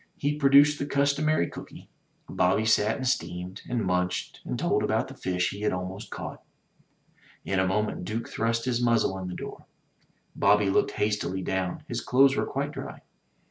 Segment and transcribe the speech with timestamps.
[0.17, 1.87] He produced the customary cooky.
[2.27, 6.09] Bobby sat and steamed, and munched and told about the fish he had al most
[6.09, 6.41] caught.
[7.45, 9.67] In a moment Duke thrust his muzzle in the door.
[10.35, 11.83] Bobby looked hastily down.
[11.87, 13.01] His clothes were quite dry.